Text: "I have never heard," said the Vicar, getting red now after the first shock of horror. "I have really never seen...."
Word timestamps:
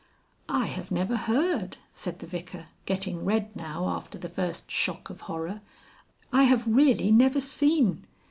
"I 0.49 0.65
have 0.65 0.89
never 0.89 1.15
heard," 1.15 1.77
said 1.93 2.17
the 2.21 2.25
Vicar, 2.25 2.69
getting 2.87 3.23
red 3.23 3.55
now 3.55 3.87
after 3.87 4.17
the 4.17 4.29
first 4.29 4.71
shock 4.71 5.11
of 5.11 5.21
horror. 5.21 5.61
"I 6.33 6.41
have 6.45 6.67
really 6.67 7.11
never 7.11 7.39
seen...." 7.39 8.07